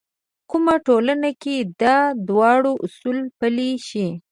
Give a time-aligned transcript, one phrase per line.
[0.49, 1.97] کومه ټولنه کې دا
[2.27, 4.07] دواړه اصول پلي شي.